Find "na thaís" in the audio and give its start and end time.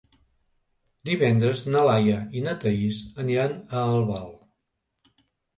2.47-3.03